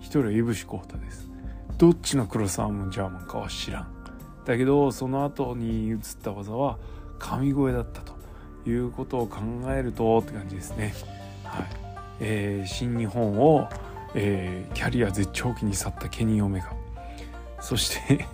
[0.00, 1.30] 1人は井伏浩太です。
[1.78, 3.92] どっちのクロスアームジャーマンかは知らん。
[4.44, 6.78] だけどその後に移った技は
[7.18, 8.11] 神声だったと
[8.66, 10.94] いうことを考えるとって感じですね。
[11.44, 11.66] はい。
[12.20, 13.68] えー、新日本を、
[14.14, 16.72] えー、キャリア絶頂期に去ったケニー・オメガ。
[17.60, 18.26] そして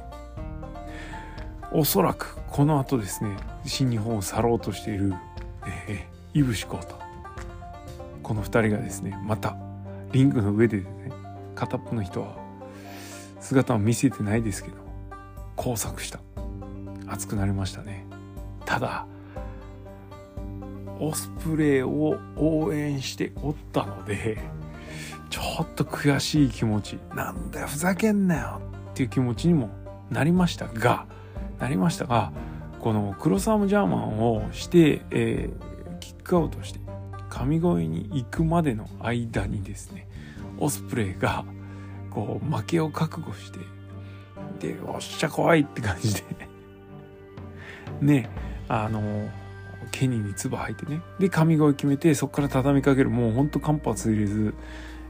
[1.73, 3.37] おそらくこの後ですね
[3.67, 5.15] 新日本を去ろうとしている、
[5.67, 6.95] えー、井伏浩太
[8.23, 9.55] この2人がですねまた
[10.13, 10.87] リングの上でね
[11.55, 12.37] 片っぽの人は
[13.39, 14.77] 姿を見せてないですけど
[15.59, 16.21] 交錯した。
[17.07, 18.07] 熱くなりましたね。
[18.65, 19.07] ただ
[21.01, 24.39] オスプレイを応援しておったので
[25.31, 27.67] ちょっと悔しい気持ちなんだよ。
[27.67, 28.61] ふざけんなよ。
[28.91, 29.71] っていう気持ちにも
[30.11, 31.07] なりましたが
[31.61, 32.33] なりましたが
[32.81, 36.81] このクロスアームジャーマンをして、えー、キックアウトして
[37.29, 40.09] 神声に行くまでの間にですね
[40.59, 41.45] オスプレイが
[42.11, 43.59] こう負けを覚悟して
[44.59, 46.25] でおっしゃ怖いって感じで。
[48.01, 48.29] ね
[48.69, 49.29] あの
[49.89, 51.03] ケニーに唾吐いてね。
[51.19, 54.55] で神声決めてそこから畳みかけるもうほんと間髪入れず、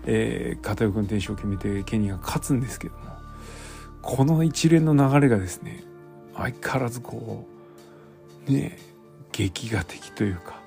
[0.07, 3.19] えー、片翼の転生を決めてケニーが勝つんですけども。
[4.01, 5.85] この一連の流れがですね
[6.35, 7.47] 相変わらずこ
[8.49, 8.79] うね
[9.33, 10.61] 劇画的というか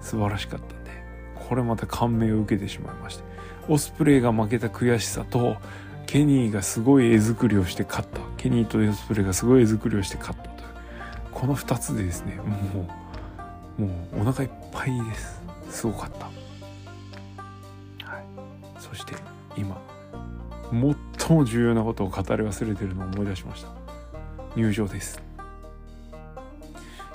[0.00, 0.90] 素晴らしかったんで
[1.34, 3.24] これまた感銘を受けてしまいまして。
[3.68, 5.56] オスプレイが負けた悔しさと
[6.06, 8.20] ケニーがすごい絵作りをして勝った。
[8.36, 10.68] ケニーとオスプレイがすごい絵作りをして勝ったという。
[11.32, 12.88] この2つでですねもう
[13.78, 15.42] もうお腹いっぱいです。
[15.70, 16.26] すごかった。
[18.06, 18.24] はい。
[18.78, 19.14] そして
[19.56, 19.80] 今
[21.18, 23.68] 最も重要なことを語り忘れてるのを思い出しました。
[24.56, 25.22] 入場です。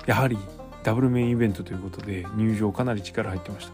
[0.06, 0.38] やはり
[0.82, 3.72] ダブルメインイベントということで入場かなり力入ってました。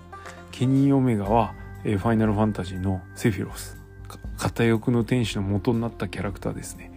[0.51, 3.77] ケニー・オメガは、えファイナルファンタジーのセフィロス。
[4.37, 6.93] 片翼の天使の元になったキャラクターですね。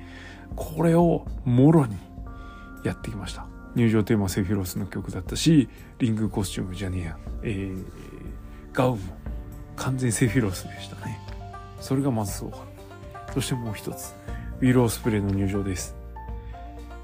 [0.56, 1.96] これをもろに
[2.84, 3.49] やってきました。
[3.76, 7.86] 入場テーマセフィロスの曲だったしリングコスチュームじゃねえや、えー、
[8.74, 9.00] ガウンも
[9.76, 11.20] 完全セフィロスでしたね。
[11.80, 12.66] それがまずすごか
[13.34, 14.14] そしてもう一つ。
[14.60, 15.96] ウィロースプレーの入場です。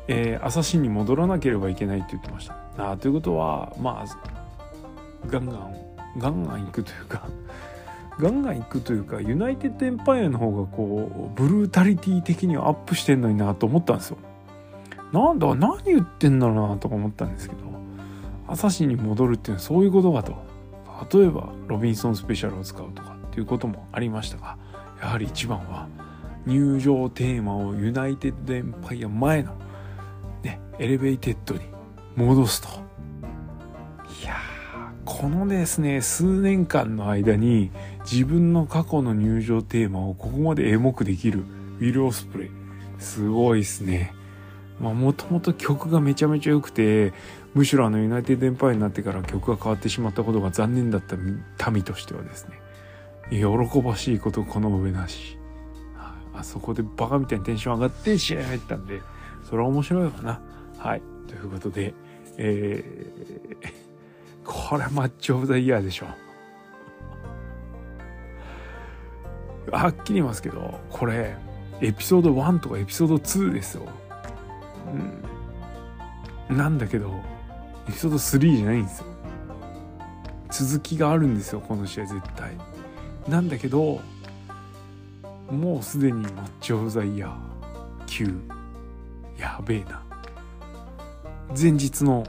[0.07, 2.57] えー、アサシンに戻らなければいけないって言ってました。
[2.77, 5.75] あということはまあガンガン
[6.17, 7.27] ガンガン行くというか
[8.19, 14.17] ガンガン行くというかユナイテッドエンパイアの方がこうブルータリティ的にはアップしてんのになと思ったんですよ。
[15.15, 17.61] なんだ何言ってんだろうなとか思ったんですけど
[18.47, 24.57] アサシンに戻るっていうのはそういうことかと例えばロビンソンスペシャルを使うとかっていうこともありましたが
[25.01, 25.87] やはり一番は
[26.45, 29.53] 入場テーマをユナイテッドエンパイア前の、
[30.43, 31.61] ね、 Elevated に
[32.15, 32.67] 戻すと。
[34.21, 34.35] いや
[35.05, 37.71] このですね、数年間の間に
[38.09, 41.43] 自分の過去の入場テーマをここまでエモくできる
[41.79, 42.49] ウィル・オスプレイ。
[42.99, 44.13] すごいですね。
[44.79, 47.13] まあもともと曲がめちゃめちゃ良くて、
[47.53, 51.15] むしろあのユナイテッドエンパイアになってから曲が変わってしまったことが残念だった
[51.71, 52.59] 民としてはですね、
[53.29, 55.37] 喜ばしいことこの上なし。
[56.37, 59.01] あそこでバカみたいにテンション上がって試合入ったんで
[59.45, 60.41] それは面白いかな。
[60.77, 61.01] はい。
[61.27, 61.93] ということで
[62.37, 63.67] えー、
[64.43, 66.07] これマッチオブザイヤーでしょ。
[69.71, 71.35] はっきり言いますけどこれ
[71.81, 73.87] エピソード1とかエピソード2ですよ、
[76.49, 77.11] うん、なんだけど
[77.87, 79.05] エピソード3じゃないんですよ。
[80.49, 82.57] 続きがあるんですよこの試合絶対。
[83.27, 83.99] なんだけど
[85.49, 88.39] もうすでにマッチオブザイヤー9
[89.39, 90.01] やべえな。
[91.59, 92.25] 前日の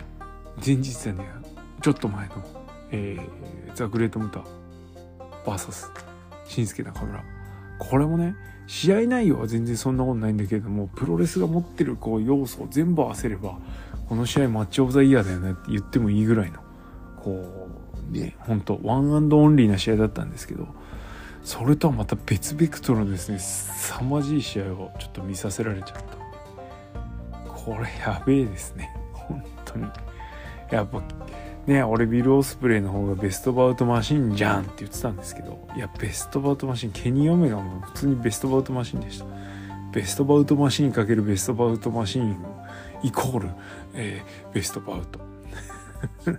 [0.65, 1.25] 前日じゃね
[1.81, 2.35] ちょっと前の、
[2.91, 4.43] えー、ザ・グレート・ムタ
[5.45, 5.91] VS
[6.47, 7.36] 真輔中邑。
[7.79, 8.35] これもね
[8.67, 13.59] 試合内容は全然そんなことないんだけれどもプロレスが持ってるこう要素を全部合わせれば
[14.09, 16.61] この試合 match of the year だよねって言ってもいいぐらいの
[17.23, 17.69] こ
[18.11, 20.67] うね本当 one and only な試合だったんですけど
[21.45, 26.17] それとはまた別ベクトルのですね凄まじい試合をちょっと見させられちゃった。
[27.67, 28.95] これやべえですね。
[29.13, 29.87] 本当に。
[30.71, 31.03] やっぱ
[31.67, 39.27] ね俺ビル・オスプレイの方がベストバウトマシンじゃんって言ってたんですけどいやベストバウトマシンケニー・オメガも普通にベストバウトマシンでした。
[39.97, 42.37] ベストバウトマシンかけるベストバウトマシン
[43.03, 43.49] イコール、
[43.95, 45.21] えー、ベストバウト。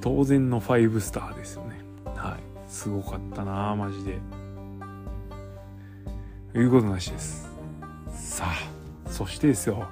[0.00, 1.76] 当然の5スターですよね。
[2.16, 2.40] はい。
[2.66, 4.18] すごかったなマジで。
[6.54, 7.50] いうことなしです。
[8.14, 9.88] さあそしてですよ。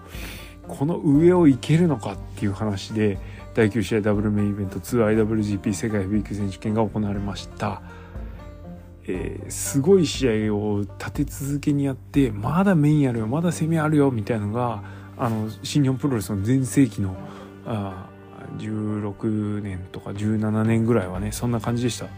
[0.68, 3.18] この上をいけるのかっていう話で
[3.57, 7.81] 第9試合ダブルメインイベント 2IWGP 世界ヘビー級選手権が行われました、
[9.07, 14.85] えー、すごい試合を立て続けにやってまだメインあるよまだ攻めあるよみたいのが
[15.16, 17.16] あの新日本プロレスの全盛期の
[17.64, 18.11] あ
[18.59, 22.09] 16年とか17年ぐらいはねそんな感じでした。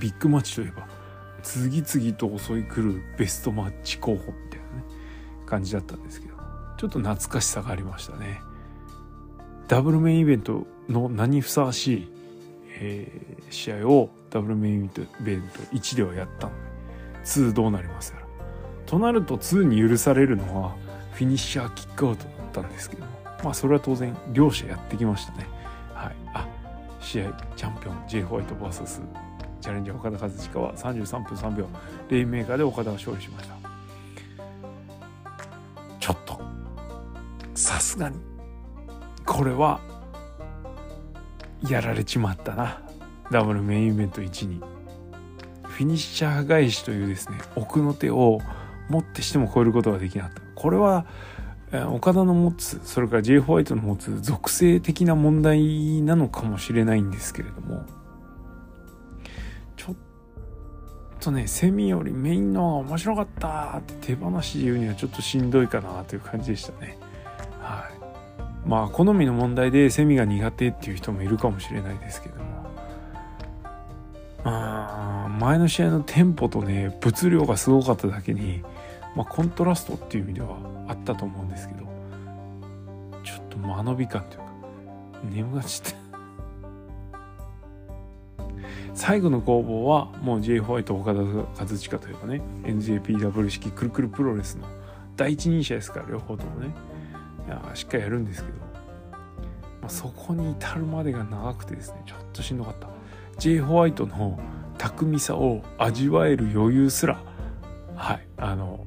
[0.00, 0.88] ビッグマッチといえば
[1.42, 4.84] 次々と襲い来るベストマッチ候補みたいなね
[5.44, 6.34] 感じだったんですけど
[6.78, 8.40] ちょっと懐かしさがありましたね。
[9.70, 12.08] ダブルメインイベントの名にふさわしい、
[12.80, 14.90] えー、試合をダブルメインイ
[15.22, 16.58] ベント1ではやったので
[17.22, 18.26] 2どうなりますやら。
[18.84, 20.74] となると2に許されるのは
[21.12, 23.12] フィニッシャーキックアウトだったんですけども
[23.44, 25.46] まあそれは当然両者やってきましたね。
[25.94, 26.16] はい。
[26.34, 26.48] あ
[27.00, 29.00] 試合チャンピオン J ホワイト VS
[29.60, 31.68] チャレンジャー岡田和親は33分3秒
[32.08, 33.54] レインメーカーで岡田が勝利しました。
[36.00, 36.40] ちょっと
[37.54, 38.18] さすがに
[39.30, 39.80] これは
[41.68, 42.82] やられちまったな。
[43.30, 44.60] ダブルメインイベント1に。
[45.62, 48.40] フィニッシャー返しというですね奥の手を
[48.88, 50.40] もってしても超えることができなかった。
[50.56, 51.06] これは
[51.92, 57.84] 岡田の持つそれから J ホワイトの持つ属性的な問題なのかもしれないんですけれども
[59.76, 59.96] ちょっ
[61.20, 66.98] とねセミよりメインの方が面白かったって手放し言うにはちょっとしんどいかなという感じでしたね。
[68.70, 72.50] まあ好みの問題でセミが苦手っていう人もいるかもしれないですけども。
[74.42, 78.62] あ前の試合のテンポとね物量がすごかっただけに
[79.14, 80.56] まあ、コントラストっていう意味では
[80.88, 81.80] あったと思うんですけど
[83.24, 84.44] ちょっと間延び感というか
[85.24, 85.98] 眠がちって
[88.94, 94.66] 最後の攻防はもう J ホワイト岡田和親というかね NJPW 式くるくるプロレスの
[95.16, 96.70] 第一人者ですから両方ともね。
[97.50, 98.58] やしっかりやるんですけど、
[99.80, 102.88] まあ、そこに至るまでが長くてですねちょっとしんどかった。
[103.38, 104.38] J ホワイトの
[104.78, 107.22] 巧みさを味わえる余裕すら
[107.96, 108.86] はいあの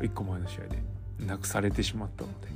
[0.00, 0.82] 1個前の試合で
[1.26, 2.52] なくされてしまったので。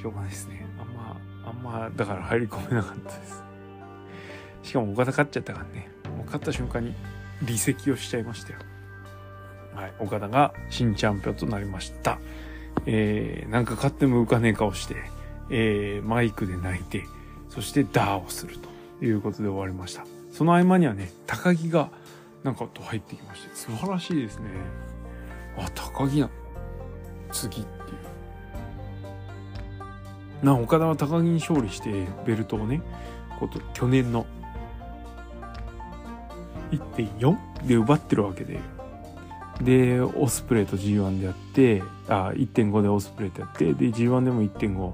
[0.00, 0.66] しょうがないですね。
[0.78, 3.42] あんまあんまだから入り込めなかったです。
[4.62, 5.88] しかも岡田勝っちゃったからね。
[6.16, 6.94] もう勝った瞬間に
[7.44, 8.58] 離席をしちゃいましたよ。
[9.74, 12.18] はい岡田が新チャンピオンとなりました
[12.86, 14.96] えー、なんか勝っても浮かねえ顔して、
[15.50, 17.04] えー、マイクで泣いて
[17.48, 18.56] そしてダーをする
[18.98, 20.04] ということで終わりました。
[20.32, 21.90] その合間にはね高木が
[22.44, 24.50] なんかと入ってきまして素晴らしいですね。
[25.58, 26.30] あ高木な
[27.32, 27.94] 次ってい
[30.42, 30.44] う。
[30.44, 32.82] な岡田は高木に勝利してベルトをね
[33.40, 34.26] こと去年の
[36.70, 38.60] 1.4で奪ってるわけで
[39.62, 44.92] でオスプレイと G1 でやってあ1.5でオスプレイとやってで G1 でも1.5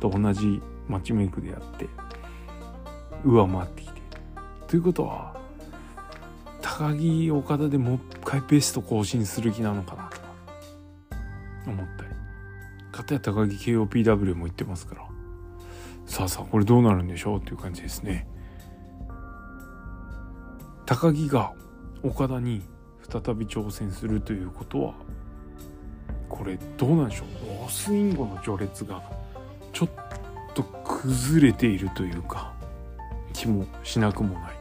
[0.00, 1.88] と同じマッチメイクでやって
[3.24, 4.02] 上回ってきて。
[4.68, 5.34] ということは
[6.60, 10.10] 高木岡田でもう一回ベスト更新する気なのかな
[11.64, 12.10] と思ったり。
[12.92, 15.06] 片や高木 KOPW も言ってますから。
[16.06, 18.26] さあさあこれどうなるんでしょうっていう感じですね。
[20.84, 21.52] 高木が
[22.02, 22.62] 岡田に
[23.12, 24.94] 再び挑戦するということは
[26.30, 27.62] これどうなんでしょう？
[27.64, 29.02] ロスインゴの序列が
[29.74, 29.88] ちょっ
[30.54, 32.54] と崩れているというか
[33.34, 34.52] 気もしなくもない。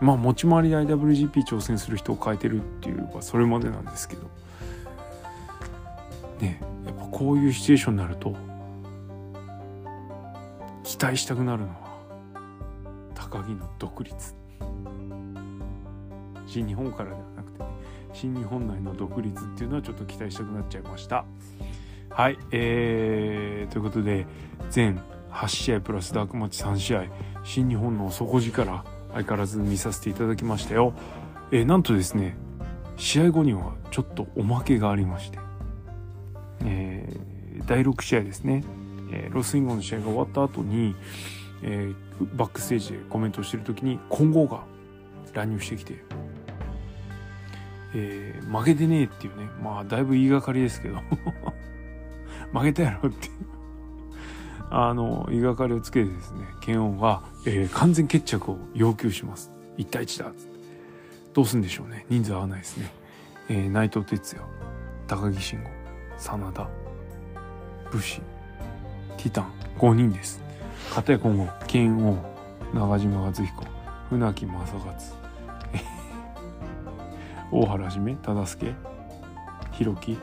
[0.00, 4.28] まあ持ち回りで IWGP 挑戦する人を変えてるっていうのはそれまでなんですけど。
[6.40, 8.34] ねやっぱこういうシチュエーションになると
[10.82, 11.74] 期待したくなるのは
[13.14, 14.34] 高木の独立。
[16.46, 17.66] 新日本からではなくてね
[18.12, 21.24] 新日本内の独立っていうのはちょっと期待したくなっちゃいました。
[22.10, 24.26] はいえー、ということで
[24.70, 27.04] 全8試合プラスダークマッチ3試合
[27.42, 30.92] 新日本の底力相変わらず見させていただきましたよ。
[31.50, 32.36] えー、なんとですね
[32.96, 35.38] 試合後にはちょっとおまけがありまして、
[36.64, 38.64] えー、第6試合ですね、
[39.10, 40.94] えー、ロスインゴの試合が終わった後に、
[41.62, 44.62] えー、バックステージでコメントしてる時に混合が
[45.32, 46.04] 乱入してきて
[47.94, 49.48] えー、負けてねえっていうね。
[49.62, 51.00] まあ、だいぶ言いがかりですけど
[52.52, 53.32] 負けたやろっていう
[54.74, 59.52] あの、言いがかりをつけてですね、剣王が、えー、完全決着を要求します。
[59.76, 60.34] 1対1だっっ。
[61.34, 62.06] どうすんでしょうね。
[62.08, 62.90] 人数合わないですね。
[63.50, 64.48] えー、内藤哲也、
[65.06, 65.68] 高木慎吾、
[66.16, 66.68] 真田、
[67.90, 68.22] 武士、
[69.18, 70.42] ティタン、5人です。
[70.94, 72.16] 片や今後、剣王、
[72.72, 73.66] 長島和彦、
[74.08, 75.21] 船木正勝、
[77.54, 78.74] 大原はじめ忠助
[79.72, 80.16] 弘樹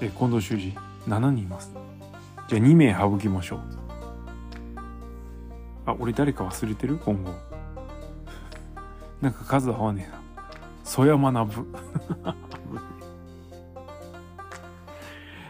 [0.00, 0.76] 近藤修二
[1.06, 1.72] 7人います。
[2.48, 3.60] じゃあ2名省きましょう。
[5.86, 6.98] あ俺誰か忘れてる？
[6.98, 7.32] 今後。
[9.22, 10.20] なんか数合わねえな。
[10.82, 11.52] 曽山学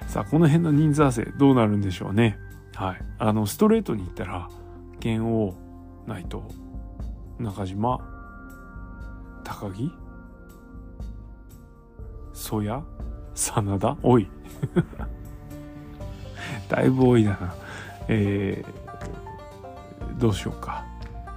[0.06, 2.38] さあこの辺の人数合わせどうなるんでしょうね。
[2.74, 3.02] はい。
[3.18, 4.50] あのストレートに言ったら
[5.00, 5.54] 剣王
[6.06, 6.42] 内藤
[7.38, 7.98] 中島
[9.42, 9.90] 高木
[12.52, 12.82] そや
[13.34, 14.28] 真田おい
[16.68, 17.54] だいぶ多いな。
[18.08, 20.84] えー、どうしようか。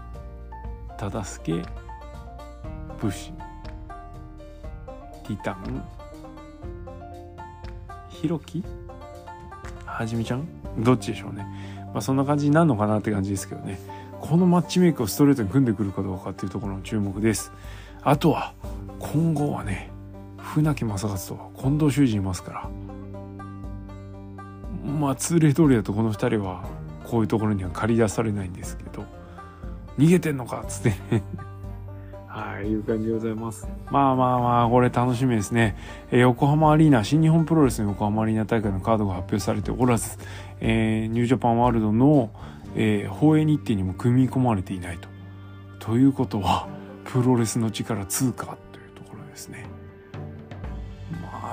[1.00, 1.64] 忠助、
[3.02, 3.32] 武士、
[5.24, 5.82] ティタン、
[8.10, 8.62] ひろき
[9.86, 10.46] はじめちゃん
[10.80, 11.48] どっちでしょうね。
[11.94, 13.80] まあそんな感じになるのかなって感じですけどね。
[14.20, 17.54] このマッチメイクをストレートに組んでくるかどうかっていうところの注目です。
[18.04, 18.52] あとは、
[19.00, 19.95] 今後はね、
[20.56, 22.70] 船木正勝と近藤修二いますから、
[25.00, 26.64] まあ通例通りだとこの2人は
[27.04, 29.06] こういうところには借り出されないんですけど。
[29.98, 30.94] 逃げてんのかっつって
[32.28, 33.66] はいいう感じでございます。
[33.90, 35.78] まあまあまあこれ楽しみですね、
[36.12, 40.18] えー、横浜アリーナ新日本プロレスの横浜アリーナ大会のカードが発表されておらず、
[40.60, 42.30] えー、ニュージャパンワールドの、
[42.76, 45.08] えー、放映日程にも組み込まれていないと。
[45.80, 46.68] ということは
[47.06, 49.66] プロレスの力通過というところですね。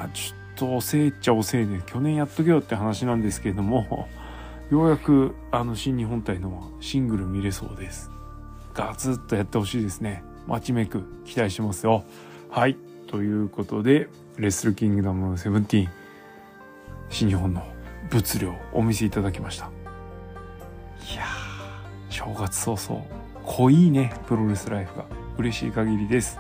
[0.03, 4.09] まあちょっとと遅えっちゃ遅えで去年やっとけよって話なんですけれども
[4.71, 8.11] ようやくあの新日本体のシングル見れそうです。
[8.75, 10.25] ガツッとやってほしいですね。
[10.47, 12.05] マッチメイク期待してますよ。
[12.49, 12.79] はい。
[13.07, 15.89] ということでレッスルキングダム17
[17.11, 17.63] 新日本の
[18.11, 19.67] 物量お見せいただきました。
[19.67, 21.25] いや
[22.09, 23.05] 正月早々
[23.45, 25.05] 濃いねプロレスライフが。
[25.39, 26.39] 嬉しい限りです、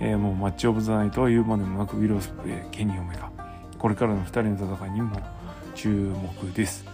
[0.00, 3.30] えー、もうマッチオブザナイトは言うまでもなくウィロスプレーケニーオメガ
[3.78, 5.20] これからの2人の戦いにも
[5.74, 6.86] 注目です。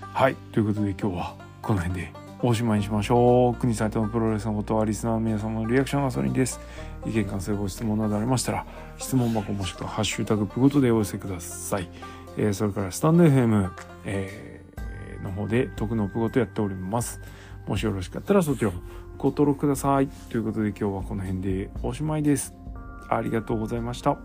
[0.00, 0.34] はい。
[0.52, 3.54] ということで今日はこの辺でおしまいにしましょう。
[3.54, 6.60] 国サイトのプロレスのことはリスナーの皆様のリアクションがそれにです。
[7.06, 11.88] 意見感想ご質問などありましたら質問箱もしくはハッシュタグプごとでお寄せください、
[12.36, 13.70] えー、それからスタンド FM、
[14.04, 17.20] えー、の方で徳のプごとやっております。
[17.66, 18.80] もしよろしかったらそちらも
[19.18, 20.06] ご登録ください。
[20.30, 22.54] ということで今日はこの辺でおしまいです。
[23.10, 24.16] ありがとうございました。